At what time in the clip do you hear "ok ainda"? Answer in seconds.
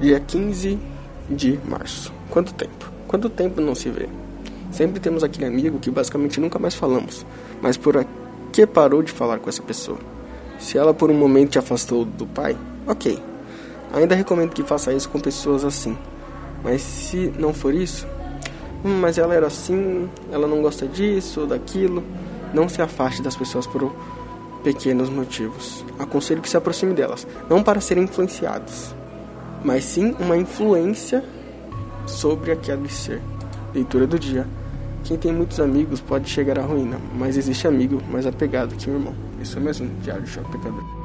12.88-14.16